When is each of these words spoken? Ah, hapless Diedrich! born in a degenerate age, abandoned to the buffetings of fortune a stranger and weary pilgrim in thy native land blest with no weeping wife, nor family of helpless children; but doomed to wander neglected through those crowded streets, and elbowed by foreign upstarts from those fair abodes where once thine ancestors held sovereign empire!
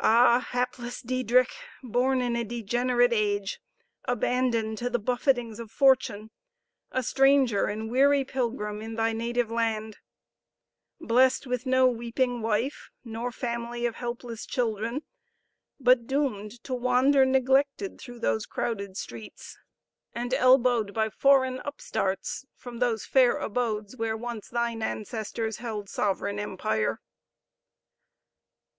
Ah, 0.00 0.46
hapless 0.50 1.00
Diedrich! 1.00 1.54
born 1.82 2.20
in 2.20 2.36
a 2.36 2.44
degenerate 2.44 3.14
age, 3.14 3.62
abandoned 4.04 4.76
to 4.76 4.90
the 4.90 4.98
buffetings 4.98 5.58
of 5.58 5.70
fortune 5.70 6.30
a 6.92 7.02
stranger 7.02 7.64
and 7.64 7.90
weary 7.90 8.26
pilgrim 8.26 8.82
in 8.82 8.96
thy 8.96 9.14
native 9.14 9.50
land 9.50 9.96
blest 11.00 11.46
with 11.46 11.64
no 11.64 11.86
weeping 11.86 12.42
wife, 12.42 12.90
nor 13.06 13.32
family 13.32 13.86
of 13.86 13.94
helpless 13.94 14.44
children; 14.44 15.00
but 15.80 16.06
doomed 16.06 16.62
to 16.64 16.74
wander 16.74 17.24
neglected 17.24 17.98
through 17.98 18.18
those 18.18 18.44
crowded 18.44 18.98
streets, 18.98 19.56
and 20.14 20.34
elbowed 20.34 20.92
by 20.92 21.08
foreign 21.08 21.58
upstarts 21.64 22.44
from 22.54 22.80
those 22.80 23.06
fair 23.06 23.38
abodes 23.38 23.96
where 23.96 24.14
once 24.14 24.50
thine 24.50 24.82
ancestors 24.82 25.56
held 25.56 25.88
sovereign 25.88 26.38
empire! 26.38 27.00